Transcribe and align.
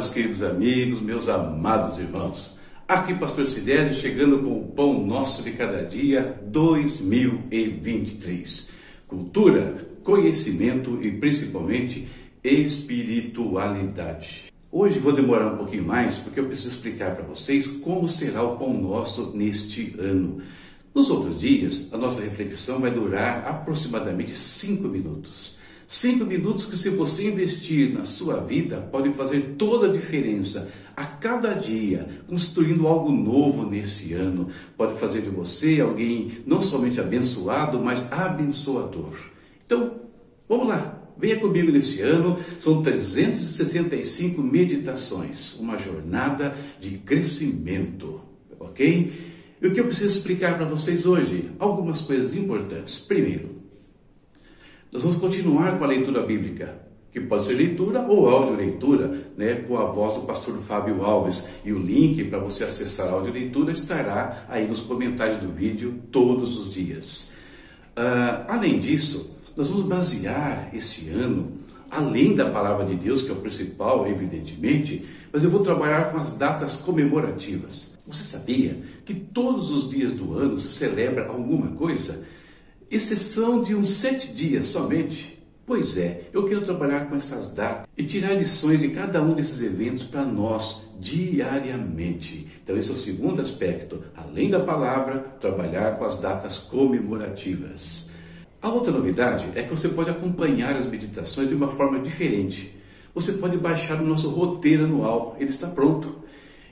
meus 0.00 0.12
queridos 0.14 0.42
amigos, 0.42 1.02
meus 1.02 1.28
amados 1.28 1.98
irmãos. 1.98 2.56
Aqui, 2.88 3.12
Pastor 3.16 3.46
Sidésio, 3.46 3.92
chegando 3.92 4.38
com 4.38 4.58
o 4.58 4.68
pão 4.68 5.06
nosso 5.06 5.42
de 5.42 5.52
cada 5.52 5.82
dia 5.82 6.40
2023. 6.46 8.70
Cultura, 9.06 9.86
conhecimento 10.02 10.98
e 11.02 11.12
principalmente 11.12 12.08
espiritualidade. 12.42 14.50
Hoje 14.72 14.98
vou 14.98 15.12
demorar 15.12 15.52
um 15.52 15.58
pouquinho 15.58 15.84
mais 15.84 16.16
porque 16.16 16.40
eu 16.40 16.46
preciso 16.46 16.70
explicar 16.70 17.14
para 17.14 17.26
vocês 17.26 17.66
como 17.66 18.08
será 18.08 18.42
o 18.42 18.56
pão 18.56 18.72
nosso 18.72 19.36
neste 19.36 19.94
ano. 19.98 20.40
Nos 20.94 21.10
outros 21.10 21.40
dias, 21.40 21.92
a 21.92 21.98
nossa 21.98 22.22
reflexão 22.22 22.80
vai 22.80 22.90
durar 22.90 23.46
aproximadamente 23.46 24.34
cinco 24.34 24.88
minutos. 24.88 25.59
Cinco 25.92 26.24
minutos 26.24 26.66
que, 26.66 26.78
se 26.78 26.88
você 26.90 27.28
investir 27.28 27.92
na 27.92 28.04
sua 28.04 28.36
vida, 28.36 28.76
podem 28.92 29.12
fazer 29.12 29.56
toda 29.58 29.88
a 29.88 29.92
diferença 29.92 30.70
a 30.96 31.04
cada 31.04 31.54
dia, 31.54 32.06
construindo 32.28 32.86
algo 32.86 33.10
novo 33.10 33.68
nesse 33.68 34.12
ano. 34.12 34.48
Pode 34.76 35.00
fazer 35.00 35.22
de 35.22 35.30
você 35.30 35.80
alguém 35.80 36.30
não 36.46 36.62
somente 36.62 37.00
abençoado, 37.00 37.80
mas 37.80 38.06
abençoador. 38.12 39.16
Então, 39.66 39.96
vamos 40.48 40.68
lá. 40.68 40.96
Venha 41.18 41.40
comigo 41.40 41.72
nesse 41.72 42.02
ano, 42.02 42.38
são 42.60 42.82
365 42.82 44.40
meditações, 44.40 45.58
uma 45.58 45.76
jornada 45.76 46.56
de 46.78 46.98
crescimento, 46.98 48.20
ok? 48.60 49.12
E 49.60 49.66
o 49.66 49.74
que 49.74 49.80
eu 49.80 49.86
preciso 49.86 50.18
explicar 50.18 50.56
para 50.56 50.66
vocês 50.66 51.04
hoje? 51.04 51.50
Algumas 51.58 52.00
coisas 52.02 52.32
importantes. 52.36 53.00
Primeiro, 53.00 53.59
nós 54.92 55.02
vamos 55.04 55.18
continuar 55.18 55.78
com 55.78 55.84
a 55.84 55.86
leitura 55.86 56.22
bíblica, 56.22 56.74
que 57.12 57.20
pode 57.20 57.44
ser 57.44 57.54
leitura 57.54 58.00
ou 58.02 58.28
audioleitura, 58.28 59.24
né, 59.36 59.54
com 59.66 59.78
a 59.78 59.84
voz 59.84 60.14
do 60.14 60.22
pastor 60.22 60.56
Fábio 60.58 61.04
Alves. 61.04 61.48
E 61.64 61.72
o 61.72 61.78
link 61.78 62.24
para 62.24 62.38
você 62.38 62.64
acessar 62.64 63.08
a 63.08 63.12
audioleitura 63.12 63.72
estará 63.72 64.46
aí 64.48 64.66
nos 64.66 64.80
comentários 64.80 65.38
do 65.38 65.48
vídeo 65.48 66.00
todos 66.10 66.56
os 66.56 66.72
dias. 66.72 67.32
Uh, 67.96 68.46
além 68.48 68.80
disso, 68.80 69.36
nós 69.56 69.68
vamos 69.68 69.86
basear 69.86 70.70
esse 70.72 71.10
ano, 71.10 71.52
além 71.90 72.34
da 72.34 72.50
palavra 72.50 72.84
de 72.84 72.94
Deus, 72.94 73.22
que 73.22 73.30
é 73.30 73.32
o 73.32 73.36
principal, 73.36 74.08
evidentemente, 74.08 75.04
mas 75.32 75.44
eu 75.44 75.50
vou 75.50 75.60
trabalhar 75.60 76.12
com 76.12 76.18
as 76.18 76.30
datas 76.30 76.76
comemorativas. 76.76 77.96
Você 78.06 78.24
sabia 78.24 78.76
que 79.04 79.14
todos 79.14 79.70
os 79.70 79.90
dias 79.90 80.12
do 80.12 80.36
ano 80.36 80.58
se 80.58 80.68
celebra 80.68 81.28
alguma 81.28 81.68
coisa? 81.72 82.24
Exceção 82.90 83.62
de 83.62 83.74
uns 83.74 83.90
sete 83.90 84.32
dias 84.32 84.66
somente. 84.66 85.38
Pois 85.64 85.96
é, 85.96 86.22
eu 86.32 86.48
quero 86.48 86.62
trabalhar 86.62 87.08
com 87.08 87.14
essas 87.14 87.50
datas 87.50 87.86
e 87.96 88.02
tirar 88.02 88.34
lições 88.34 88.80
de 88.80 88.88
cada 88.88 89.22
um 89.22 89.34
desses 89.34 89.62
eventos 89.62 90.02
para 90.02 90.24
nós 90.24 90.86
diariamente. 90.98 92.48
Então, 92.62 92.76
esse 92.76 92.90
é 92.90 92.92
o 92.92 92.96
segundo 92.96 93.40
aspecto. 93.40 94.02
Além 94.16 94.50
da 94.50 94.58
palavra, 94.58 95.18
trabalhar 95.38 95.96
com 95.96 96.04
as 96.04 96.18
datas 96.18 96.58
comemorativas. 96.58 98.10
A 98.60 98.68
outra 98.68 98.92
novidade 98.92 99.46
é 99.54 99.62
que 99.62 99.70
você 99.70 99.88
pode 99.88 100.10
acompanhar 100.10 100.74
as 100.74 100.86
meditações 100.86 101.48
de 101.48 101.54
uma 101.54 101.68
forma 101.68 102.00
diferente. 102.00 102.76
Você 103.14 103.34
pode 103.34 103.56
baixar 103.56 104.02
o 104.02 104.06
nosso 104.06 104.30
roteiro 104.30 104.84
anual, 104.84 105.36
ele 105.38 105.50
está 105.50 105.68
pronto 105.68 106.16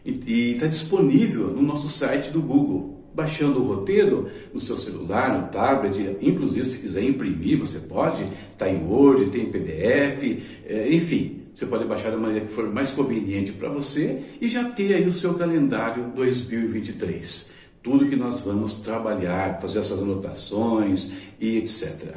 e 0.05 0.53
está 0.53 0.67
disponível 0.67 1.49
no 1.49 1.63
nosso 1.63 1.89
site 1.89 2.31
do 2.31 2.43
Google 2.43 2.98
baixando 3.19 3.61
o 3.61 3.67
roteiro 3.67 4.31
no 4.55 4.61
seu 4.61 4.79
celular, 4.79 5.37
no 5.37 5.49
tablet, 5.49 6.17
inclusive 6.23 6.65
se 6.65 6.79
quiser 6.79 7.03
imprimir, 7.03 7.59
você 7.59 7.81
pode, 7.81 8.23
está 8.53 8.69
em 8.69 8.87
Word, 8.87 9.27
tem 9.31 9.47
em 9.47 9.51
PDF, 9.51 10.41
é, 10.65 10.95
enfim, 10.95 11.43
você 11.53 11.67
pode 11.67 11.85
baixar 11.85 12.13
da 12.13 12.17
maneira 12.17 12.47
que 12.47 12.53
for 12.53 12.73
mais 12.73 12.91
conveniente 12.93 13.51
para 13.51 13.69
você 13.69 14.23
e 14.41 14.49
já 14.49 14.71
ter 14.71 14.95
aí 14.95 15.05
o 15.05 15.11
seu 15.11 15.35
calendário 15.35 16.13
2023. 16.15 17.51
Tudo 17.83 18.07
que 18.07 18.15
nós 18.15 18.39
vamos 18.39 18.75
trabalhar, 18.75 19.61
fazer 19.61 19.81
as 19.81 19.87
suas 19.87 20.01
anotações 20.01 21.11
e 21.41 21.57
etc. 21.57 22.15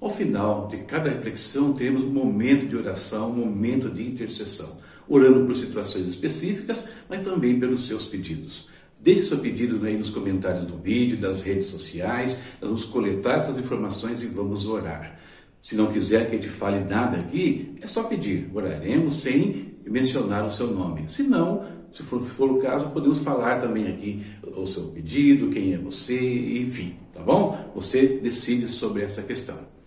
Ao 0.00 0.12
final 0.12 0.66
de 0.66 0.78
cada 0.78 1.10
reflexão, 1.10 1.72
teremos 1.72 2.02
um 2.02 2.10
momento 2.10 2.66
de 2.66 2.76
oração, 2.76 3.30
um 3.30 3.36
momento 3.36 3.88
de 3.88 4.02
intercessão, 4.02 4.78
orando 5.08 5.46
por 5.46 5.54
situações 5.54 6.06
específicas, 6.06 6.88
mas 7.08 7.22
também 7.22 7.60
pelos 7.60 7.86
seus 7.86 8.04
pedidos. 8.04 8.69
Deixe 9.02 9.22
seu 9.22 9.38
pedido 9.38 9.84
aí 9.86 9.96
nos 9.96 10.10
comentários 10.10 10.66
do 10.66 10.76
vídeo, 10.76 11.16
das 11.16 11.42
redes 11.42 11.66
sociais. 11.66 12.38
Nós 12.60 12.70
vamos 12.70 12.84
coletar 12.84 13.38
essas 13.38 13.56
informações 13.58 14.22
e 14.22 14.26
vamos 14.26 14.66
orar. 14.66 15.18
Se 15.60 15.74
não 15.74 15.92
quiser 15.92 16.28
que 16.28 16.36
a 16.36 16.38
gente 16.38 16.50
fale 16.50 16.80
nada 16.84 17.18
aqui, 17.18 17.74
é 17.82 17.86
só 17.86 18.04
pedir. 18.04 18.50
Oraremos 18.54 19.16
sem 19.16 19.74
mencionar 19.86 20.44
o 20.44 20.50
seu 20.50 20.68
nome. 20.68 21.08
Se 21.08 21.22
não, 21.22 21.64
se 21.92 22.02
for, 22.02 22.22
for 22.22 22.50
o 22.50 22.58
caso, 22.58 22.90
podemos 22.90 23.18
falar 23.18 23.60
também 23.60 23.88
aqui 23.88 24.22
o 24.42 24.66
seu 24.66 24.84
pedido, 24.84 25.50
quem 25.50 25.74
é 25.74 25.78
você, 25.78 26.18
enfim, 26.60 26.96
tá 27.12 27.22
bom? 27.22 27.72
Você 27.74 28.20
decide 28.22 28.68
sobre 28.68 29.02
essa 29.02 29.22
questão. 29.22 29.79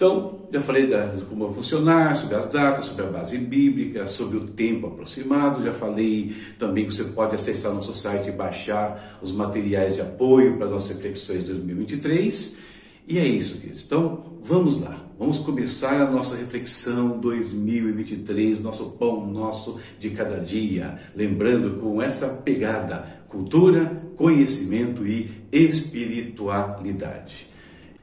Então, 0.00 0.48
já 0.50 0.62
falei 0.62 0.86
da, 0.86 1.08
de 1.08 1.26
como 1.26 1.44
vai 1.44 1.54
funcionar, 1.56 2.16
sobre 2.16 2.34
as 2.34 2.48
datas, 2.48 2.86
sobre 2.86 3.04
a 3.04 3.08
base 3.08 3.36
bíblica, 3.36 4.06
sobre 4.06 4.38
o 4.38 4.46
tempo 4.46 4.86
aproximado. 4.86 5.62
Já 5.62 5.74
falei 5.74 6.34
também 6.58 6.86
que 6.86 6.94
você 6.94 7.04
pode 7.04 7.34
acessar 7.34 7.74
nosso 7.74 7.92
site 7.92 8.30
e 8.30 8.32
baixar 8.32 9.18
os 9.20 9.30
materiais 9.30 9.96
de 9.96 10.00
apoio 10.00 10.56
para 10.56 10.64
as 10.64 10.72
nossas 10.72 10.96
reflexões 10.96 11.44
2023. 11.44 12.60
E 13.06 13.18
é 13.18 13.28
isso, 13.28 13.58
queridos. 13.60 13.84
Então, 13.84 14.38
vamos 14.42 14.80
lá. 14.80 15.04
Vamos 15.18 15.40
começar 15.40 16.00
a 16.00 16.10
nossa 16.10 16.34
reflexão 16.34 17.20
2023, 17.20 18.58
nosso 18.62 18.92
pão 18.92 19.26
nosso 19.26 19.78
de 19.98 20.08
cada 20.08 20.40
dia. 20.40 20.98
Lembrando 21.14 21.78
com 21.78 22.00
essa 22.00 22.26
pegada: 22.26 23.04
cultura, 23.28 24.02
conhecimento 24.16 25.06
e 25.06 25.30
espiritualidade. 25.52 27.48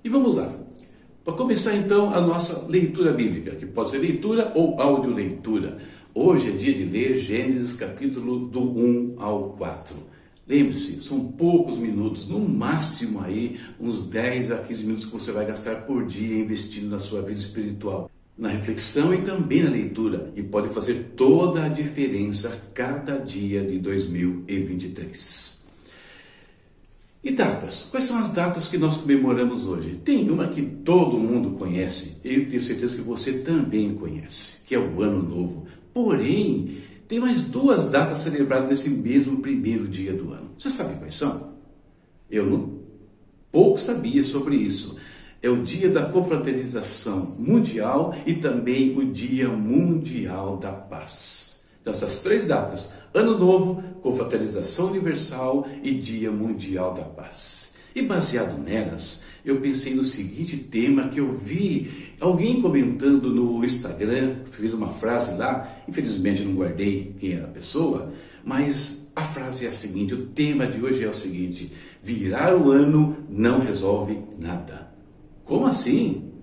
E 0.03 0.09
vamos 0.09 0.35
lá. 0.35 0.66
Para 1.27 1.35
começar 1.35 1.75
então 1.75 2.13
a 2.13 2.21
nossa 2.21 2.67
leitura 2.69 3.11
bíblica, 3.11 3.51
que 3.51 3.65
pode 3.65 3.89
ser 3.89 3.97
leitura 3.97 4.53
ou 4.55 4.79
audioleitura. 4.79 5.77
Hoje 6.15 6.47
é 6.47 6.51
dia 6.51 6.73
de 6.73 6.85
ler 6.85 7.17
Gênesis 7.17 7.73
capítulo 7.73 8.47
do 8.47 8.61
1 8.61 9.15
ao 9.17 9.49
4. 9.57 9.93
Lembre-se, 10.47 11.03
são 11.03 11.33
poucos 11.33 11.77
minutos, 11.77 12.29
no 12.29 12.39
máximo 12.39 13.19
aí 13.19 13.59
uns 13.77 14.07
10 14.07 14.51
a 14.51 14.59
15 14.59 14.83
minutos 14.83 15.03
que 15.03 15.11
você 15.11 15.33
vai 15.33 15.45
gastar 15.45 15.85
por 15.85 16.05
dia 16.05 16.39
investindo 16.41 16.89
na 16.89 16.99
sua 16.99 17.21
vida 17.21 17.41
espiritual, 17.41 18.09
na 18.37 18.47
reflexão 18.47 19.13
e 19.13 19.17
também 19.17 19.63
na 19.63 19.69
leitura, 19.69 20.31
e 20.33 20.41
pode 20.41 20.69
fazer 20.69 21.11
toda 21.17 21.65
a 21.65 21.67
diferença 21.67 22.69
cada 22.73 23.17
dia 23.17 23.65
de 23.65 23.77
2023. 23.79 25.56
E 27.23 27.31
datas? 27.31 27.87
Quais 27.89 28.05
são 28.05 28.19
as 28.19 28.29
datas 28.29 28.67
que 28.67 28.77
nós 28.77 28.97
comemoramos 28.97 29.65
hoje? 29.65 29.99
Tem 30.03 30.29
uma 30.29 30.47
que 30.47 30.61
todo 30.61 31.17
mundo 31.17 31.57
conhece, 31.57 32.17
eu 32.23 32.47
tenho 32.47 32.61
certeza 32.61 32.95
que 32.95 33.01
você 33.01 33.39
também 33.39 33.95
conhece, 33.95 34.61
que 34.65 34.75
é 34.75 34.79
o 34.79 35.01
Ano 35.01 35.23
Novo. 35.23 35.65
Porém, 35.93 36.77
tem 37.07 37.19
mais 37.19 37.41
duas 37.41 37.89
datas 37.89 38.19
celebradas 38.19 38.69
nesse 38.69 38.89
mesmo 38.89 39.37
primeiro 39.37 39.87
dia 39.87 40.13
do 40.13 40.31
ano. 40.31 40.51
Você 40.57 40.69
sabe 40.69 40.99
quais 40.99 41.15
são? 41.15 41.53
Eu 42.29 42.45
não 42.45 42.79
pouco 43.51 43.79
sabia 43.79 44.23
sobre 44.23 44.55
isso. 44.55 44.97
É 45.41 45.49
o 45.49 45.63
dia 45.63 45.89
da 45.89 46.05
confraternização 46.05 47.35
mundial 47.37 48.15
e 48.25 48.35
também 48.35 48.97
o 48.97 49.11
dia 49.11 49.49
mundial 49.49 50.57
da 50.57 50.71
paz. 50.71 51.46
Então, 51.87 51.95
essas 51.95 52.21
três 52.21 52.45
datas, 52.45 52.91
Ano 53.13 53.37
Novo, 53.37 53.81
Confraternização 54.01 54.87
Universal 54.87 55.65
e 55.81 55.93
Dia 55.93 56.29
Mundial 56.29 56.93
da 56.93 57.03
Paz. 57.03 57.75
E 57.95 58.01
baseado 58.01 58.61
nelas, 58.61 59.23
eu 59.45 59.61
pensei 59.61 59.95
no 59.95 60.03
seguinte 60.03 60.57
tema 60.57 61.07
que 61.07 61.21
eu 61.21 61.31
vi 61.31 62.11
alguém 62.19 62.61
comentando 62.61 63.33
no 63.33 63.63
Instagram, 63.63 64.35
fez 64.51 64.73
uma 64.73 64.89
frase 64.89 65.37
lá, 65.37 65.81
infelizmente 65.87 66.43
não 66.43 66.55
guardei 66.55 67.15
quem 67.17 67.35
era 67.35 67.45
a 67.45 67.51
pessoa, 67.51 68.11
mas 68.43 69.07
a 69.15 69.23
frase 69.23 69.65
é 69.65 69.69
a 69.69 69.71
seguinte: 69.71 70.13
o 70.13 70.25
tema 70.25 70.67
de 70.67 70.83
hoje 70.83 71.05
é 71.05 71.07
o 71.07 71.13
seguinte: 71.13 71.71
virar 72.03 72.53
o 72.53 72.69
ano 72.69 73.15
não 73.29 73.61
resolve 73.61 74.19
nada. 74.37 74.91
Como 75.45 75.65
assim? 75.65 76.33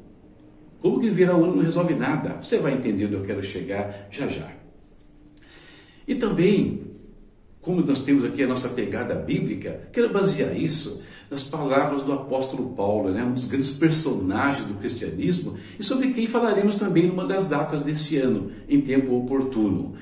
Como 0.80 1.00
que 1.00 1.10
virar 1.10 1.36
o 1.36 1.44
ano 1.44 1.56
não 1.56 1.62
resolve 1.62 1.94
nada? 1.94 2.38
Você 2.40 2.56
vai 2.56 2.72
entender 2.72 3.04
onde 3.04 3.14
eu 3.16 3.24
quero 3.24 3.42
chegar 3.42 4.08
já 4.10 4.26
já. 4.26 4.63
E 6.06 6.14
também, 6.14 6.82
como 7.60 7.80
nós 7.80 8.04
temos 8.04 8.24
aqui 8.24 8.42
a 8.42 8.46
nossa 8.46 8.68
pegada 8.68 9.14
bíblica, 9.14 9.88
quero 9.92 10.12
basear 10.12 10.56
isso 10.56 11.02
nas 11.30 11.44
palavras 11.44 12.02
do 12.02 12.12
apóstolo 12.12 12.74
Paulo, 12.74 13.10
né, 13.10 13.24
um 13.24 13.32
dos 13.32 13.46
grandes 13.46 13.70
personagens 13.70 14.66
do 14.66 14.74
cristianismo, 14.74 15.54
e 15.78 15.82
sobre 15.82 16.12
quem 16.12 16.26
falaremos 16.26 16.76
também 16.76 17.06
numa 17.06 17.26
das 17.26 17.46
datas 17.46 17.82
desse 17.82 18.18
ano, 18.18 18.52
em 18.68 18.80
tempo 18.80 19.16
oportuno. 19.16 19.94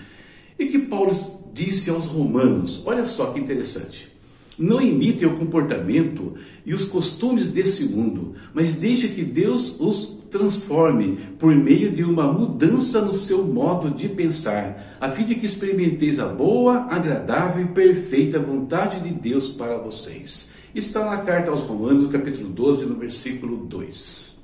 E 0.59 0.67
que 0.67 0.81
Paulo 0.81 1.13
disse 1.53 1.91
aos 1.91 2.07
romanos: 2.07 2.83
olha 2.85 3.07
só 3.07 3.27
que 3.33 3.41
interessante. 3.41 4.11
Não 4.59 4.81
imitem 4.81 5.27
o 5.27 5.39
comportamento 5.39 6.35
e 6.67 6.75
os 6.75 6.85
costumes 6.85 7.49
desse 7.49 7.85
mundo, 7.87 8.35
mas 8.53 8.77
deixe 8.77 9.09
que 9.09 9.25
Deus 9.25 9.81
os 9.81 10.22
transforme 10.33 11.19
por 11.39 11.55
meio 11.55 11.95
de 11.95 12.03
uma 12.03 12.33
mudança 12.33 13.03
no 13.03 13.13
seu 13.13 13.45
modo 13.45 13.91
de 13.91 14.09
pensar, 14.09 14.97
a 14.99 15.11
fim 15.11 15.25
de 15.25 15.35
que 15.35 15.47
experimenteis 15.47 16.19
a 16.19 16.27
boa, 16.27 16.87
agradável 16.91 17.65
e 17.65 17.69
perfeita 17.69 18.41
vontade 18.41 19.01
de 19.01 19.11
Deus 19.11 19.51
para 19.51 19.77
vocês. 19.77 20.55
Está 20.75 21.05
na 21.05 21.19
carta 21.19 21.51
aos 21.51 21.61
Romanos, 21.61 22.11
capítulo 22.11 22.49
12, 22.49 22.87
no 22.87 22.95
versículo 22.95 23.59
2. 23.59 24.43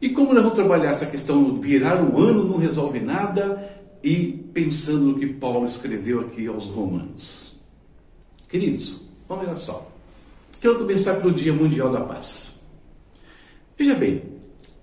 E 0.00 0.10
como 0.10 0.32
nós 0.32 0.42
vamos 0.42 0.56
trabalhar 0.56 0.90
essa 0.90 1.06
questão 1.06 1.60
virar 1.60 2.00
um 2.00 2.16
ano 2.18 2.44
não 2.44 2.58
resolve 2.58 3.00
nada 3.00 3.68
e 4.04 4.44
pensando 4.54 5.06
no 5.06 5.18
que 5.18 5.26
Paulo 5.26 5.66
escreveu 5.66 6.20
aqui 6.20 6.46
aos 6.46 6.66
Romanos? 6.66 7.56
Queridos, 8.48 9.02
vamos 9.28 9.48
ver 9.48 9.58
só. 9.58 9.90
Quero 10.60 10.78
começar 10.78 11.14
pelo 11.14 11.34
Dia 11.34 11.52
Mundial 11.52 11.90
da 11.90 12.02
Paz. 12.02 12.60
Veja 13.76 13.94
bem, 13.94 14.35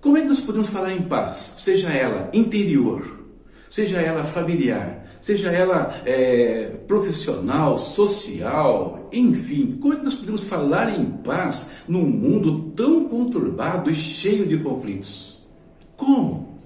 como 0.04 0.18
é 0.18 0.20
que 0.20 0.28
nós 0.28 0.40
podemos 0.40 0.68
falar 0.68 0.92
em 0.92 1.00
paz? 1.00 1.54
Seja 1.56 1.88
ela 1.88 2.28
interior, 2.34 3.24
seja 3.70 4.02
ela 4.02 4.22
familiar, 4.22 5.02
seja 5.22 5.50
ela 5.50 5.98
é, 6.04 6.78
profissional, 6.86 7.78
social, 7.78 9.08
enfim, 9.10 9.78
como 9.80 9.94
é 9.94 9.96
que 9.96 10.04
nós 10.04 10.14
podemos 10.14 10.44
falar 10.44 10.90
em 10.90 11.06
paz 11.06 11.70
num 11.88 12.04
mundo 12.04 12.70
tão 12.76 13.08
conturbado 13.08 13.90
e 13.90 13.94
cheio 13.94 14.46
de 14.46 14.58
conflitos? 14.58 15.38
Como? 15.96 16.58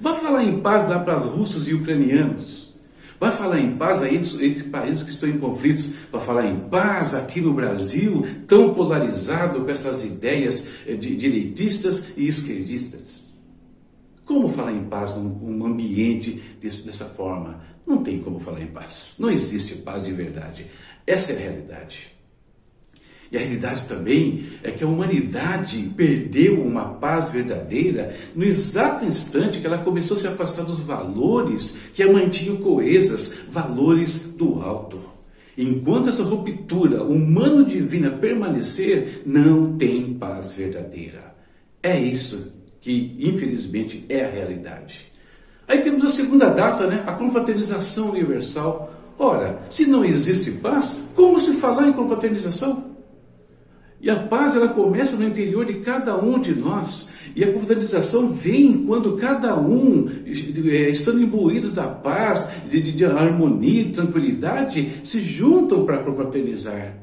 Vá 0.00 0.14
falar 0.14 0.44
em 0.44 0.60
paz 0.60 0.88
lá 0.88 0.98
para 0.98 1.18
os 1.18 1.26
russos 1.26 1.68
e 1.68 1.74
ucranianos. 1.74 2.65
Vai 3.18 3.32
falar 3.32 3.58
em 3.58 3.76
paz 3.76 4.02
aí 4.02 4.16
entre 4.16 4.64
países 4.64 5.02
que 5.02 5.10
estão 5.10 5.28
em 5.28 5.38
conflitos. 5.38 5.92
Vai 6.12 6.20
falar 6.20 6.46
em 6.46 6.60
paz 6.68 7.14
aqui 7.14 7.40
no 7.40 7.54
Brasil, 7.54 8.26
tão 8.46 8.74
polarizado 8.74 9.64
com 9.64 9.70
essas 9.70 10.04
ideias 10.04 10.68
eh, 10.86 10.94
de 10.94 11.16
direitistas 11.16 12.08
e 12.16 12.28
esquerdistas. 12.28 13.26
Como 14.24 14.52
falar 14.52 14.72
em 14.72 14.84
paz 14.84 15.14
num, 15.14 15.64
ambiente 15.64 16.42
dessa 16.60 17.04
forma? 17.04 17.64
Não 17.86 18.02
tem 18.02 18.20
como 18.20 18.40
falar 18.40 18.60
em 18.60 18.66
paz. 18.66 19.14
Não 19.18 19.30
existe 19.30 19.76
paz 19.76 20.04
de 20.04 20.12
verdade. 20.12 20.66
Essa 21.06 21.32
é 21.32 21.36
a 21.36 21.40
realidade. 21.40 22.15
E 23.30 23.36
a 23.36 23.40
realidade 23.40 23.86
também 23.86 24.46
é 24.62 24.70
que 24.70 24.84
a 24.84 24.86
humanidade 24.86 25.90
perdeu 25.96 26.62
uma 26.62 26.84
paz 26.84 27.30
verdadeira 27.30 28.14
no 28.34 28.44
exato 28.44 29.04
instante 29.04 29.58
que 29.58 29.66
ela 29.66 29.78
começou 29.78 30.16
a 30.16 30.20
se 30.20 30.28
afastar 30.28 30.64
dos 30.64 30.80
valores 30.80 31.76
que 31.92 32.02
a 32.02 32.12
mantinham 32.12 32.56
coesas, 32.58 33.38
valores 33.50 34.34
do 34.36 34.62
alto. 34.62 35.16
Enquanto 35.58 36.10
essa 36.10 36.22
ruptura 36.22 37.02
humano-divina 37.02 38.10
permanecer, 38.10 39.22
não 39.24 39.76
tem 39.76 40.14
paz 40.14 40.52
verdadeira. 40.52 41.34
É 41.82 41.98
isso 41.98 42.52
que, 42.80 43.16
infelizmente, 43.18 44.04
é 44.08 44.24
a 44.24 44.30
realidade. 44.30 45.06
Aí 45.66 45.80
temos 45.80 46.04
a 46.04 46.10
segunda 46.10 46.50
data, 46.50 46.86
né? 46.86 47.02
a 47.06 47.12
confraternização 47.12 48.10
universal. 48.10 48.92
Ora, 49.18 49.60
se 49.70 49.86
não 49.86 50.04
existe 50.04 50.50
paz, 50.52 51.04
como 51.14 51.40
se 51.40 51.54
falar 51.54 51.88
em 51.88 51.92
confraternização? 51.92 52.96
E 54.06 54.10
a 54.10 54.14
paz 54.14 54.54
ela 54.54 54.68
começa 54.68 55.16
no 55.16 55.26
interior 55.26 55.66
de 55.66 55.80
cada 55.80 56.16
um 56.16 56.38
de 56.38 56.54
nós. 56.54 57.08
E 57.34 57.42
a 57.42 57.52
confraternização 57.52 58.32
vem 58.32 58.86
quando 58.86 59.16
cada 59.16 59.58
um, 59.60 60.08
é, 60.24 60.88
estando 60.90 61.20
imbuídos 61.20 61.72
da 61.72 61.88
paz, 61.88 62.46
de, 62.70 62.92
de 62.92 63.04
harmonia, 63.04 63.82
de 63.82 63.90
tranquilidade, 63.90 64.92
se 65.02 65.24
juntam 65.24 65.84
para 65.84 66.04
confraternizar. 66.04 66.96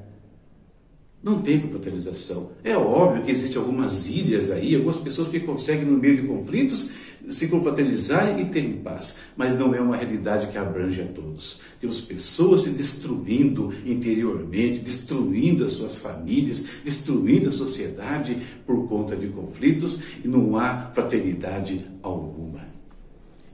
Não 1.21 1.41
tem 1.41 1.59
confraternização. 1.59 2.51
É 2.63 2.77
óbvio 2.77 3.23
que 3.23 3.31
existem 3.31 3.61
algumas 3.61 4.07
ilhas 4.07 4.49
aí, 4.49 4.73
algumas 4.73 4.95
pessoas 4.95 5.27
que 5.27 5.41
conseguem, 5.41 5.83
no 5.83 5.97
meio 5.97 6.21
de 6.21 6.25
conflitos, 6.25 6.89
se 7.29 7.47
confraternizarem 7.47 8.41
e 8.41 8.45
terem 8.45 8.73
paz. 8.77 9.17
Mas 9.35 9.57
não 9.57 9.73
é 9.73 9.79
uma 9.79 9.95
realidade 9.95 10.47
que 10.47 10.57
abrange 10.57 11.01
a 11.01 11.05
todos. 11.05 11.61
Temos 11.79 12.01
pessoas 12.01 12.61
se 12.61 12.69
destruindo 12.71 13.73
interiormente, 13.85 14.79
destruindo 14.79 15.65
as 15.65 15.73
suas 15.73 15.95
famílias, 15.95 16.65
destruindo 16.83 17.49
a 17.49 17.51
sociedade 17.51 18.37
por 18.65 18.87
conta 18.87 19.15
de 19.15 19.27
conflitos 19.27 20.01
e 20.23 20.27
não 20.27 20.57
há 20.57 20.91
fraternidade 20.93 21.85
alguma. 22.01 22.61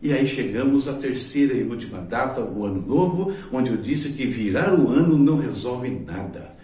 E 0.01 0.13
aí 0.13 0.25
chegamos 0.25 0.87
à 0.87 0.93
terceira 0.93 1.53
e 1.53 1.63
última 1.63 1.99
data, 1.99 2.41
o 2.41 2.65
ano 2.65 2.81
novo, 2.85 3.33
onde 3.51 3.69
eu 3.69 3.77
disse 3.77 4.13
que 4.13 4.25
virar 4.25 4.73
o 4.73 4.87
ano 4.87 5.17
não 5.17 5.37
resolve 5.37 5.89
nada. 5.89 6.58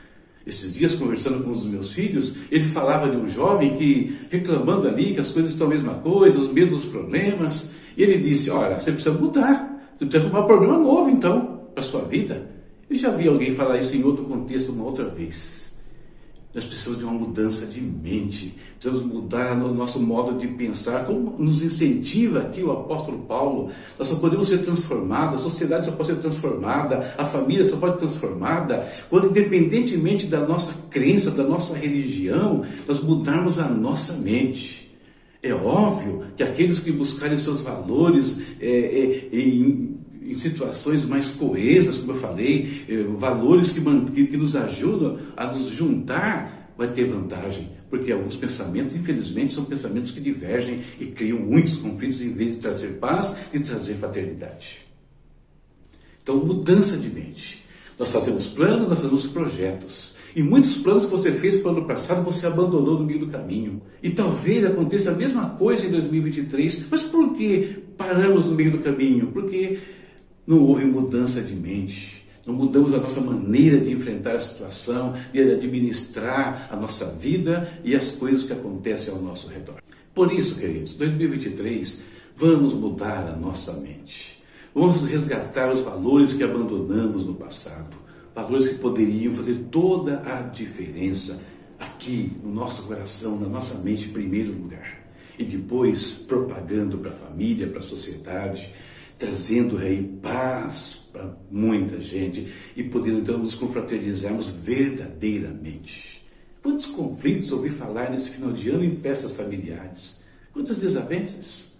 Esses 0.45 0.75
dias, 0.75 0.93
conversando 0.93 1.43
com 1.43 1.49
os 1.49 1.65
meus 1.65 1.91
filhos, 1.91 2.35
ele 2.51 2.63
falava 2.65 3.09
de 3.09 3.17
um 3.17 3.27
jovem 3.27 3.75
que, 3.75 4.15
reclamando 4.29 4.87
ali 4.87 5.15
que 5.15 5.19
as 5.19 5.29
coisas 5.29 5.53
estão 5.53 5.65
a 5.67 5.71
mesma 5.71 5.95
coisa, 5.95 6.37
os 6.37 6.51
mesmos 6.51 6.85
problemas, 6.85 7.71
e 7.97 8.03
ele 8.03 8.19
disse: 8.19 8.51
Olha, 8.51 8.77
você 8.77 8.91
precisa 8.91 9.15
mudar, 9.15 9.91
você 9.97 10.05
precisa 10.05 10.25
arrumar 10.25 10.43
um 10.43 10.47
problema 10.47 10.77
novo 10.77 11.09
então, 11.09 11.61
para 11.73 11.81
sua 11.81 12.01
vida. 12.01 12.47
Eu 12.87 12.95
já 12.95 13.09
vi 13.09 13.27
alguém 13.27 13.55
falar 13.55 13.79
isso 13.79 13.95
em 13.95 14.03
outro 14.03 14.23
contexto 14.25 14.71
uma 14.71 14.85
outra 14.85 15.05
vez. 15.09 15.74
Nós 16.55 16.63
precisamos 16.63 16.99
de 16.99 17.03
uma 17.03 17.13
mudança 17.13 17.65
de 17.65 17.81
mente, 17.81 18.55
precisamos 18.79 19.13
mudar 19.13 19.61
o 19.61 19.73
nosso 19.73 19.99
modo 19.99 20.39
de 20.39 20.47
pensar, 20.47 21.05
como 21.05 21.35
nos 21.37 21.61
incentiva 21.61 22.39
aqui 22.39 22.63
o 22.63 22.71
apóstolo 22.71 23.23
Paulo. 23.23 23.69
Nós 23.99 24.07
só 24.07 24.15
podemos 24.15 24.47
ser 24.47 24.59
transformados, 24.59 25.41
a 25.41 25.43
sociedade 25.43 25.83
só 25.83 25.91
pode 25.91 26.07
ser 26.07 26.15
transformada, 26.15 27.13
a 27.17 27.25
família 27.25 27.65
só 27.65 27.75
pode 27.75 27.95
ser 27.95 27.99
transformada, 27.99 28.89
quando, 29.09 29.31
independentemente 29.31 30.27
da 30.27 30.47
nossa 30.47 30.73
crença, 30.89 31.29
da 31.31 31.43
nossa 31.43 31.77
religião, 31.77 32.63
nós 32.87 33.03
mudarmos 33.03 33.59
a 33.59 33.67
nossa 33.67 34.13
mente. 34.13 34.97
É 35.43 35.53
óbvio 35.53 36.23
que 36.37 36.41
aqueles 36.41 36.79
que 36.79 36.91
buscarem 36.93 37.37
seus 37.37 37.59
valores 37.59 38.37
é, 38.61 38.69
é, 38.69 39.29
em, 39.33 39.99
em 40.25 40.33
situações 40.33 41.05
mais 41.05 41.31
coesas, 41.31 41.97
como 41.97 42.13
eu 42.13 42.17
falei, 42.17 42.83
eh, 42.89 43.03
valores 43.17 43.71
que, 43.71 43.81
que, 44.27 44.37
nos 44.37 44.55
ajudam 44.55 45.19
a 45.37 45.47
nos 45.47 45.69
juntar, 45.69 46.73
vai 46.77 46.87
ter 46.89 47.05
vantagem, 47.05 47.69
porque 47.89 48.11
alguns 48.11 48.35
pensamentos, 48.35 48.95
infelizmente, 48.95 49.53
são 49.53 49.63
pensamentos 49.65 50.11
que 50.11 50.19
divergem 50.19 50.81
e 50.99 51.05
criam 51.05 51.39
muitos 51.39 51.77
conflitos 51.77 52.21
em 52.21 52.33
vez 52.33 52.55
de 52.55 52.61
trazer 52.61 52.87
paz 52.99 53.37
e 53.53 53.59
trazer 53.59 53.95
fraternidade. 53.95 54.79
Então, 56.21 56.37
mudança 56.37 56.97
de 56.97 57.09
mente. 57.09 57.63
Nós 57.97 58.09
fazemos 58.09 58.47
planos, 58.47 58.89
nós 58.89 58.99
fazemos 58.99 59.27
projetos. 59.27 60.15
E 60.35 60.43
muitos 60.43 60.75
planos 60.79 61.05
que 61.05 61.11
você 61.11 61.31
fez 61.31 61.57
para 61.57 61.71
o 61.71 61.77
ano 61.77 61.85
passado, 61.85 62.25
você 62.25 62.45
abandonou 62.45 62.99
no 62.99 63.05
meio 63.05 63.19
do 63.19 63.27
caminho. 63.27 63.81
E 64.03 64.09
talvez 64.09 64.65
aconteça 64.65 65.11
a 65.11 65.13
mesma 65.13 65.51
coisa 65.51 65.85
em 65.85 65.91
2023. 65.91 66.87
Mas 66.91 67.03
por 67.03 67.31
que 67.33 67.83
paramos 67.97 68.47
no 68.47 68.55
meio 68.55 68.71
do 68.71 68.79
caminho? 68.79 69.27
Porque 69.27 69.79
não 70.45 70.61
houve 70.61 70.85
mudança 70.85 71.41
de 71.41 71.55
mente. 71.55 72.25
Não 72.45 72.53
mudamos 72.53 72.93
a 72.93 72.97
nossa 72.97 73.19
maneira 73.19 73.79
de 73.79 73.91
enfrentar 73.91 74.35
a 74.35 74.39
situação, 74.39 75.15
de 75.33 75.41
administrar 75.41 76.67
a 76.71 76.75
nossa 76.75 77.05
vida 77.05 77.67
e 77.83 77.95
as 77.95 78.11
coisas 78.11 78.43
que 78.43 78.53
acontecem 78.53 79.11
ao 79.11 79.19
nosso 79.19 79.47
redor. 79.47 79.81
Por 80.13 80.31
isso, 80.31 80.55
queridos, 80.55 80.95
2023, 80.95 82.03
vamos 82.35 82.73
mudar 82.73 83.27
a 83.27 83.35
nossa 83.35 83.73
mente. 83.73 84.43
Vamos 84.75 85.03
resgatar 85.03 85.73
os 85.73 85.81
valores 85.81 86.33
que 86.33 86.43
abandonamos 86.43 87.25
no 87.25 87.33
passado. 87.33 87.97
Valores 88.35 88.67
que 88.67 88.75
poderiam 88.75 89.33
fazer 89.33 89.67
toda 89.71 90.21
a 90.25 90.41
diferença 90.41 91.41
aqui 91.79 92.31
no 92.43 92.53
nosso 92.53 92.83
coração, 92.83 93.39
na 93.39 93.47
nossa 93.47 93.79
mente, 93.79 94.09
em 94.09 94.13
primeiro 94.13 94.51
lugar. 94.51 95.05
E 95.39 95.43
depois 95.43 96.25
propagando 96.27 96.97
para 96.99 97.11
a 97.11 97.13
família, 97.13 97.67
para 97.67 97.79
a 97.79 97.81
sociedade, 97.81 98.71
trazendo 99.17 99.77
aí 99.77 100.03
paz 100.21 101.07
para 101.11 101.37
muita 101.49 101.99
gente 101.99 102.53
e 102.75 102.83
podendo 102.83 103.19
então 103.19 103.37
nos 103.37 103.55
confraternizarmos 103.55 104.49
verdadeiramente. 104.49 106.25
Quantos 106.61 106.87
conflitos 106.87 107.51
ouvi 107.51 107.69
falar 107.69 108.09
nesse 108.09 108.31
final 108.31 108.51
de 108.51 108.69
ano 108.69 108.83
em 108.83 108.95
festas 108.95 109.37
familiares? 109.37 110.23
Quantas 110.51 110.77
desavenças? 110.77 111.75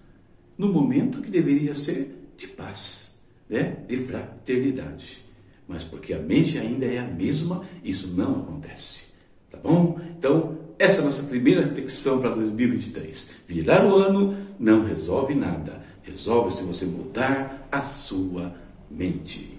No 0.58 0.72
momento 0.72 1.22
que 1.22 1.30
deveria 1.30 1.74
ser 1.74 2.16
de 2.38 2.48
paz, 2.48 3.22
né? 3.50 3.78
de 3.88 3.98
fraternidade. 3.98 5.26
Mas 5.68 5.84
porque 5.84 6.14
a 6.14 6.20
mente 6.20 6.58
ainda 6.58 6.86
é 6.86 7.00
a 7.00 7.08
mesma, 7.08 7.66
isso 7.84 8.08
não 8.10 8.36
acontece. 8.38 9.08
Tá 9.50 9.58
bom? 9.58 10.00
Então, 10.18 10.58
essa 10.78 10.98
é 10.98 11.02
a 11.02 11.06
nossa 11.06 11.24
primeira 11.24 11.64
reflexão 11.64 12.20
para 12.20 12.36
2023. 12.36 13.30
Virar 13.48 13.86
o 13.86 13.96
ano 13.96 14.38
não 14.60 14.86
resolve 14.86 15.34
nada 15.34 15.84
Resolve 16.06 16.56
se 16.56 16.64
você 16.64 16.86
mudar 16.86 17.68
a 17.72 17.82
sua 17.82 18.56
mente. 18.90 19.58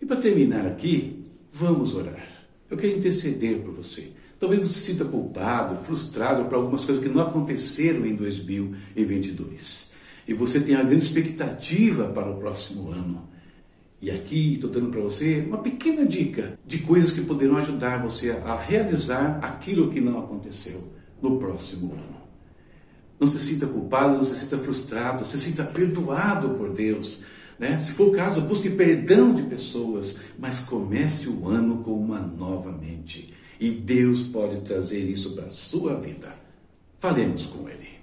E 0.00 0.06
para 0.06 0.16
terminar 0.16 0.66
aqui, 0.66 1.22
vamos 1.52 1.94
orar. 1.94 2.26
Eu 2.70 2.76
quero 2.76 2.96
interceder 2.96 3.60
por 3.60 3.74
você. 3.74 4.10
Talvez 4.38 4.62
você 4.62 4.80
se 4.80 4.92
sinta 4.92 5.04
culpado, 5.04 5.84
frustrado 5.84 6.46
por 6.46 6.54
algumas 6.54 6.84
coisas 6.84 7.02
que 7.02 7.08
não 7.08 7.22
aconteceram 7.22 8.06
em 8.06 8.16
2022. 8.16 9.92
E 10.26 10.32
você 10.32 10.60
tem 10.60 10.74
uma 10.74 10.84
grande 10.84 11.04
expectativa 11.04 12.08
para 12.08 12.30
o 12.30 12.38
próximo 12.38 12.90
ano. 12.90 13.28
E 14.00 14.10
aqui 14.10 14.54
estou 14.54 14.70
dando 14.70 14.90
para 14.90 15.00
você 15.00 15.44
uma 15.46 15.58
pequena 15.58 16.04
dica 16.06 16.58
de 16.66 16.78
coisas 16.78 17.10
que 17.10 17.20
poderão 17.20 17.56
ajudar 17.58 18.02
você 18.02 18.30
a 18.30 18.56
realizar 18.56 19.38
aquilo 19.42 19.90
que 19.90 20.00
não 20.00 20.18
aconteceu 20.18 20.92
no 21.22 21.38
próximo 21.38 21.92
ano. 21.92 22.23
Não 23.18 23.26
se 23.26 23.38
sinta 23.38 23.66
culpado, 23.66 24.16
não 24.16 24.24
se 24.24 24.36
sinta 24.36 24.58
frustrado, 24.58 25.24
se 25.24 25.38
sinta 25.38 25.64
perdoado 25.64 26.50
por 26.50 26.70
Deus. 26.70 27.22
Né? 27.58 27.80
Se 27.80 27.92
for 27.92 28.08
o 28.08 28.12
caso, 28.12 28.42
busque 28.42 28.70
perdão 28.70 29.32
de 29.32 29.42
pessoas, 29.42 30.18
mas 30.38 30.60
comece 30.60 31.28
o 31.28 31.48
ano 31.48 31.78
com 31.78 31.92
uma 31.92 32.20
nova 32.20 32.72
mente. 32.72 33.32
E 33.60 33.70
Deus 33.70 34.22
pode 34.22 34.60
trazer 34.62 34.98
isso 34.98 35.34
para 35.34 35.46
a 35.46 35.50
sua 35.50 35.94
vida. 35.94 36.34
Falemos 36.98 37.46
com 37.46 37.68
Ele. 37.68 37.94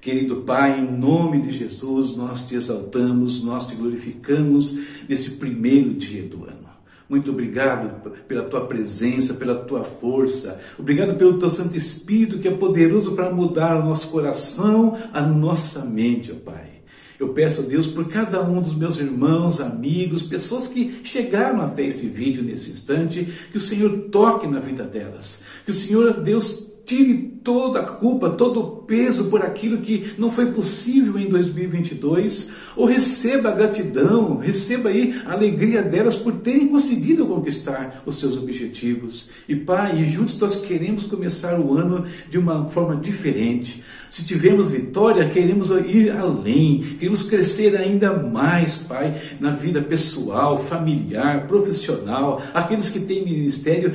Querido 0.00 0.42
Pai, 0.42 0.80
em 0.80 0.90
nome 0.90 1.42
de 1.42 1.50
Jesus, 1.50 2.16
nós 2.16 2.46
te 2.46 2.54
exaltamos, 2.54 3.44
nós 3.44 3.66
te 3.66 3.74
glorificamos 3.74 4.78
nesse 5.06 5.32
primeiro 5.32 5.92
dia 5.92 6.22
do 6.22 6.44
ano. 6.44 6.69
Muito 7.10 7.32
obrigado 7.32 8.08
pela 8.28 8.44
tua 8.44 8.66
presença, 8.66 9.34
pela 9.34 9.56
tua 9.56 9.82
força. 9.82 10.60
Obrigado 10.78 11.16
pelo 11.16 11.40
teu 11.40 11.50
Santo 11.50 11.76
Espírito 11.76 12.38
que 12.38 12.46
é 12.46 12.52
poderoso 12.52 13.16
para 13.16 13.34
mudar 13.34 13.80
o 13.80 13.84
nosso 13.84 14.10
coração, 14.10 14.96
a 15.12 15.20
nossa 15.20 15.84
mente, 15.84 16.30
ó 16.30 16.36
Pai. 16.36 16.70
Eu 17.18 17.30
peço 17.30 17.62
a 17.62 17.64
Deus 17.64 17.88
por 17.88 18.06
cada 18.06 18.40
um 18.42 18.62
dos 18.62 18.76
meus 18.76 18.96
irmãos, 18.98 19.60
amigos, 19.60 20.22
pessoas 20.22 20.68
que 20.68 21.00
chegaram 21.02 21.60
até 21.60 21.82
esse 21.82 22.06
vídeo 22.06 22.44
nesse 22.44 22.70
instante, 22.70 23.26
que 23.50 23.58
o 23.58 23.60
Senhor 23.60 23.90
toque 24.12 24.46
na 24.46 24.60
vida 24.60 24.84
delas. 24.84 25.42
Que 25.64 25.72
o 25.72 25.74
Senhor, 25.74 26.12
Deus, 26.20 26.69
tire 26.84 27.40
toda 27.42 27.80
a 27.80 27.84
culpa, 27.84 28.30
todo 28.30 28.60
o 28.60 28.76
peso 28.82 29.24
por 29.24 29.42
aquilo 29.42 29.78
que 29.78 30.12
não 30.18 30.30
foi 30.30 30.52
possível 30.52 31.18
em 31.18 31.28
2022, 31.28 32.52
ou 32.76 32.86
receba 32.86 33.50
a 33.50 33.54
gratidão, 33.54 34.38
receba 34.38 34.88
aí 34.88 35.20
a 35.26 35.32
alegria 35.32 35.82
delas 35.82 36.16
por 36.16 36.34
terem 36.34 36.68
conseguido 36.68 37.26
conquistar 37.26 38.02
os 38.04 38.16
seus 38.16 38.36
objetivos. 38.36 39.30
E 39.48 39.56
Pai, 39.56 40.04
juntos 40.04 40.38
nós 40.38 40.56
queremos 40.56 41.04
começar 41.04 41.58
o 41.58 41.74
ano 41.74 42.06
de 42.28 42.38
uma 42.38 42.68
forma 42.68 42.96
diferente. 42.96 43.82
Se 44.10 44.26
tivermos 44.26 44.70
vitória, 44.70 45.28
queremos 45.28 45.70
ir 45.70 46.10
além, 46.10 46.80
queremos 46.98 47.22
crescer 47.22 47.76
ainda 47.76 48.12
mais, 48.12 48.74
Pai, 48.74 49.16
na 49.38 49.52
vida 49.52 49.80
pessoal, 49.80 50.58
familiar, 50.58 51.46
profissional, 51.46 52.42
aqueles 52.52 52.88
que 52.88 53.00
têm 53.00 53.24
ministério, 53.24 53.94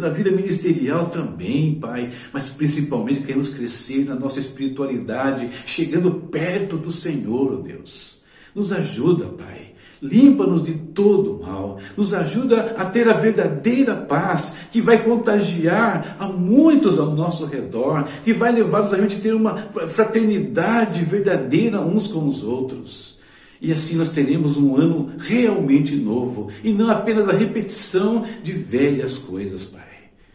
na 0.00 0.08
vida 0.08 0.30
ministerial 0.30 1.08
também, 1.08 1.74
Pai, 1.74 2.10
mas 2.32 2.50
principalmente 2.50 3.20
queremos 3.20 3.48
crescer 3.48 4.04
na 4.04 4.14
nossa 4.14 4.40
espiritualidade, 4.40 5.48
chegando 5.66 6.10
perto 6.10 6.76
do 6.76 6.90
Senhor, 6.90 7.54
oh 7.54 7.62
Deus. 7.62 8.22
Nos 8.54 8.72
ajuda, 8.72 9.26
Pai. 9.26 9.74
Limpa-nos 10.04 10.62
de 10.62 10.74
todo 10.74 11.40
mal, 11.42 11.78
nos 11.96 12.12
ajuda 12.12 12.74
a 12.76 12.84
ter 12.84 13.08
a 13.08 13.14
verdadeira 13.14 13.96
paz 13.96 14.58
que 14.70 14.82
vai 14.82 15.02
contagiar 15.02 16.18
a 16.20 16.26
muitos 16.26 16.98
ao 16.98 17.14
nosso 17.14 17.46
redor, 17.46 18.06
que 18.22 18.34
vai 18.34 18.52
levar-nos 18.52 18.92
a 18.92 19.00
gente 19.00 19.20
ter 19.20 19.32
uma 19.32 19.56
fraternidade 19.88 21.04
verdadeira 21.06 21.80
uns 21.80 22.06
com 22.06 22.28
os 22.28 22.42
outros. 22.42 23.20
E 23.62 23.72
assim 23.72 23.96
nós 23.96 24.12
teremos 24.12 24.58
um 24.58 24.76
ano 24.76 25.12
realmente 25.18 25.96
novo 25.96 26.50
e 26.62 26.70
não 26.70 26.90
apenas 26.90 27.26
a 27.26 27.32
repetição 27.32 28.26
de 28.42 28.52
velhas 28.52 29.16
coisas, 29.16 29.64
Pai. 29.64 29.80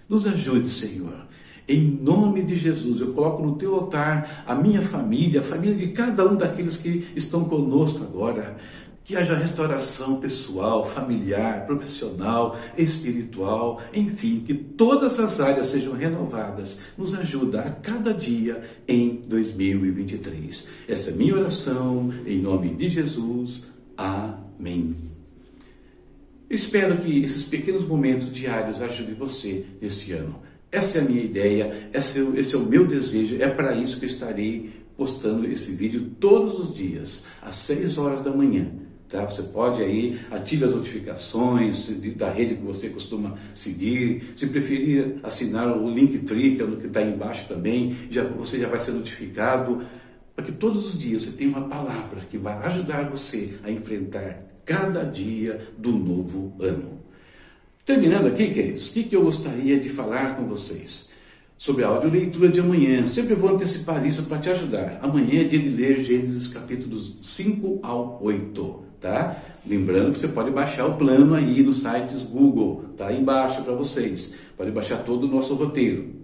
Nos 0.10 0.26
ajude, 0.26 0.68
Senhor 0.68 1.29
em 1.70 2.00
nome 2.02 2.42
de 2.42 2.56
Jesus, 2.56 3.00
eu 3.00 3.14
coloco 3.14 3.44
no 3.44 3.56
teu 3.56 3.76
altar 3.76 4.44
a 4.48 4.56
minha 4.56 4.82
família, 4.82 5.40
a 5.40 5.44
família 5.44 5.76
de 5.76 5.90
cada 5.90 6.28
um 6.28 6.36
daqueles 6.36 6.78
que 6.78 7.08
estão 7.16 7.46
conosco 7.46 8.04
agora. 8.04 8.58
Que 9.06 9.16
haja 9.16 9.36
restauração 9.36 10.20
pessoal, 10.20 10.88
familiar, 10.88 11.68
profissional, 11.68 12.58
espiritual, 12.76 13.80
enfim, 13.94 14.44
que 14.46 14.54
todas 14.54 15.20
as 15.20 15.40
áreas 15.40 15.68
sejam 15.68 15.94
renovadas. 15.94 16.82
Nos 16.98 17.14
ajuda 17.14 17.62
a 17.62 17.70
cada 17.70 18.16
dia 18.16 18.64
em 18.88 19.22
2023. 19.28 20.70
Essa 20.88 21.12
é 21.12 21.14
minha 21.14 21.36
oração, 21.36 22.12
em 22.26 22.40
nome 22.40 22.74
de 22.74 22.90
Jesus. 22.90 23.68
Amém. 23.96 24.96
espero 26.50 26.98
que 26.98 27.22
esses 27.22 27.44
pequenos 27.44 27.88
momentos 27.88 28.32
diários 28.32 28.82
ajudem 28.82 29.14
você 29.14 29.66
neste 29.80 30.14
ano 30.14 30.49
essa 30.72 31.00
é 31.00 31.02
a 31.02 31.06
minha 31.06 31.24
ideia, 31.24 31.90
esse 31.94 32.20
é, 32.20 32.40
esse 32.40 32.56
é 32.56 32.58
o 32.58 32.66
meu 32.66 32.86
desejo, 32.86 33.42
é 33.42 33.48
para 33.48 33.76
isso 33.76 34.00
que 34.00 34.06
eu 34.06 34.10
estarei 34.10 34.72
postando 34.96 35.48
esse 35.48 35.72
vídeo 35.72 36.12
todos 36.20 36.60
os 36.60 36.76
dias, 36.76 37.26
às 37.42 37.56
6 37.56 37.98
horas 37.98 38.22
da 38.22 38.32
manhã. 38.32 38.70
Tá? 39.10 39.26
Você 39.26 39.42
pode 39.44 39.82
aí, 39.82 40.20
ative 40.30 40.66
as 40.66 40.72
notificações 40.72 41.90
da 42.16 42.30
rede 42.30 42.56
que 42.56 42.62
você 42.62 42.90
costuma 42.90 43.36
seguir. 43.56 44.34
Se 44.36 44.46
preferir 44.46 45.16
assinar 45.24 45.76
o 45.76 45.90
Linktree, 45.90 46.56
que 46.56 46.62
é 46.62 46.86
está 46.86 47.00
aí 47.00 47.12
embaixo 47.12 47.48
também, 47.48 47.98
já, 48.12 48.24
você 48.24 48.60
já 48.60 48.68
vai 48.68 48.80
ser 48.80 48.92
notificado. 48.92 49.84
Para 50.36 50.46
que 50.46 50.52
todos 50.52 50.94
os 50.94 51.00
dias 51.00 51.24
você 51.24 51.32
tenha 51.32 51.50
uma 51.50 51.68
palavra 51.68 52.22
que 52.30 52.38
vai 52.38 52.56
ajudar 52.68 53.10
você 53.10 53.56
a 53.64 53.72
enfrentar 53.72 54.46
cada 54.64 55.04
dia 55.04 55.60
do 55.76 55.92
novo 55.92 56.54
ano. 56.60 57.00
Terminando 57.86 58.28
aqui, 58.28 58.54
queridos, 58.54 58.90
o 58.90 58.94
que, 58.94 59.04
que 59.04 59.16
eu 59.16 59.24
gostaria 59.24 59.80
de 59.80 59.90
falar 59.90 60.36
com 60.36 60.46
vocês? 60.46 61.10
Sobre 61.58 61.84
a 61.84 61.88
audioleitura 61.88 62.48
de 62.48 62.60
amanhã. 62.60 63.06
Sempre 63.08 63.36
vou 63.36 63.50
antecipar 63.50 64.06
isso 64.06 64.24
para 64.24 64.38
te 64.38 64.50
ajudar. 64.50 65.00
Amanhã 65.02 65.42
é 65.42 65.44
dia 65.44 65.60
de 65.60 65.70
ler 65.70 66.00
Gênesis 66.00 66.48
capítulos 66.48 67.18
5 67.22 67.80
ao 67.84 68.20
8, 68.22 68.84
tá? 69.02 69.42
Lembrando 69.66 70.12
que 70.12 70.20
você 70.20 70.28
pode 70.28 70.52
baixar 70.52 70.86
o 70.86 70.98
plano 70.98 71.34
aí 71.34 71.62
nos 71.64 71.82
sites 71.82 72.24
Google, 72.24 72.86
tá 72.96 73.08
aí 73.08 73.20
embaixo 73.20 73.64
para 73.64 73.74
vocês. 73.74 74.36
Pode 74.56 74.72
baixar 74.72 75.04
todo 75.04 75.26
o 75.26 75.28
nosso 75.28 75.56
roteiro. 75.56 76.20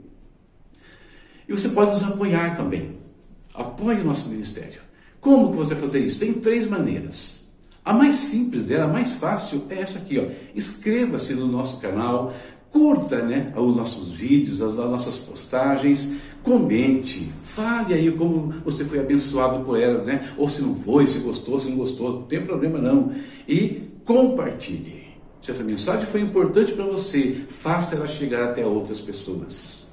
E 1.48 1.52
você 1.52 1.70
pode 1.70 1.92
nos 1.92 2.04
apoiar 2.04 2.56
também. 2.56 2.92
Apoie 3.54 4.02
o 4.02 4.06
nosso 4.06 4.30
ministério. 4.30 4.82
Como 5.20 5.52
que 5.52 5.58
você 5.58 5.74
vai 5.74 5.82
fazer 5.82 6.00
isso? 6.00 6.20
Tem 6.20 6.34
três 6.34 6.68
maneiras. 6.68 7.45
A 7.86 7.94
mais 7.94 8.16
simples 8.16 8.64
dela, 8.64 8.86
a 8.86 8.88
mais 8.88 9.12
fácil 9.12 9.64
é 9.70 9.80
essa 9.80 10.00
aqui, 10.00 10.18
ó. 10.18 10.26
Inscreva-se 10.56 11.36
no 11.36 11.48
nosso 11.48 11.80
canal, 11.80 12.34
curta, 12.72 13.22
né, 13.22 13.54
os 13.56 13.76
nossos 13.76 14.12
vídeos, 14.12 14.60
as 14.60 14.74
nossas 14.74 15.20
postagens, 15.20 16.16
comente, 16.42 17.32
fale 17.44 17.94
aí 17.94 18.12
como 18.12 18.50
você 18.66 18.84
foi 18.86 19.00
abençoado 19.00 19.64
por 19.64 19.80
elas, 19.80 20.04
né? 20.04 20.34
Ou 20.36 20.50
se 20.50 20.62
não 20.62 20.76
foi, 20.76 21.06
se 21.06 21.20
gostou, 21.20 21.60
se 21.60 21.70
não 21.70 21.78
gostou, 21.78 22.12
não 22.12 22.22
tem 22.24 22.44
problema 22.44 22.80
não. 22.80 23.14
E 23.48 23.84
compartilhe. 24.04 25.06
Se 25.40 25.52
essa 25.52 25.64
mensagem 25.64 26.08
foi 26.08 26.22
importante 26.22 26.74
para 26.74 26.86
você, 26.86 27.46
faça 27.50 27.96
ela 27.96 28.08
chegar 28.08 28.50
até 28.50 28.66
outras 28.66 29.00
pessoas. 29.00 29.88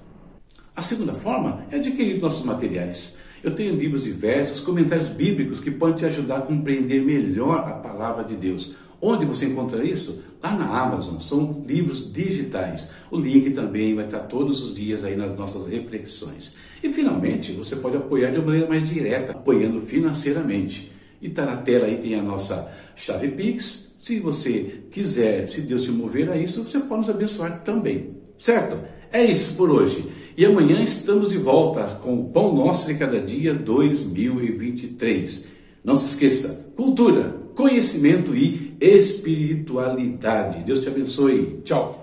A 0.74 0.80
segunda 0.80 1.12
forma 1.12 1.66
é 1.70 1.76
adquirir 1.76 2.20
nossos 2.20 2.44
materiais. 2.44 3.18
Eu 3.42 3.56
tenho 3.56 3.74
livros 3.74 4.04
diversos, 4.04 4.60
comentários 4.60 5.08
bíblicos 5.08 5.58
que 5.58 5.70
podem 5.70 5.96
te 5.96 6.06
ajudar 6.06 6.38
a 6.38 6.42
compreender 6.42 7.02
melhor 7.02 7.58
a 7.58 7.72
palavra 7.72 8.22
de 8.22 8.36
Deus. 8.36 8.74
Onde 9.00 9.26
você 9.26 9.46
encontra 9.46 9.84
isso? 9.84 10.22
Lá 10.40 10.54
na 10.56 10.80
Amazon, 10.80 11.18
são 11.18 11.64
livros 11.66 12.12
digitais. 12.12 12.92
O 13.10 13.18
link 13.18 13.50
também 13.50 13.96
vai 13.96 14.04
estar 14.04 14.20
todos 14.20 14.62
os 14.62 14.76
dias 14.76 15.02
aí 15.02 15.16
nas 15.16 15.36
nossas 15.36 15.68
reflexões. 15.68 16.54
E 16.80 16.92
finalmente, 16.92 17.50
você 17.50 17.74
pode 17.74 17.96
apoiar 17.96 18.30
de 18.30 18.38
maneira 18.38 18.68
mais 18.68 18.88
direta, 18.88 19.32
apoiando 19.32 19.80
financeiramente. 19.80 20.92
E 21.20 21.26
está 21.26 21.44
na 21.44 21.56
tela 21.56 21.86
aí, 21.86 21.96
tem 21.96 22.14
a 22.14 22.22
nossa 22.22 22.70
chave 22.94 23.26
Pix. 23.26 23.92
Se 23.98 24.20
você 24.20 24.84
quiser, 24.92 25.48
se 25.48 25.62
Deus 25.62 25.82
se 25.82 25.90
mover 25.90 26.30
a 26.30 26.36
isso, 26.36 26.62
você 26.62 26.78
pode 26.78 27.00
nos 27.00 27.10
abençoar 27.10 27.60
também. 27.64 28.18
Certo? 28.38 28.78
É 29.12 29.24
isso 29.24 29.56
por 29.56 29.68
hoje. 29.68 30.21
E 30.36 30.46
amanhã 30.46 30.82
estamos 30.82 31.28
de 31.28 31.36
volta 31.36 31.98
com 32.02 32.18
o 32.18 32.24
Pão 32.30 32.54
Nosso 32.54 32.86
de 32.86 32.94
Cada 32.94 33.20
Dia 33.20 33.52
2023. 33.52 35.46
Não 35.84 35.94
se 35.94 36.06
esqueça: 36.06 36.72
cultura, 36.74 37.36
conhecimento 37.54 38.34
e 38.34 38.74
espiritualidade. 38.80 40.64
Deus 40.64 40.80
te 40.80 40.88
abençoe. 40.88 41.60
Tchau. 41.64 42.01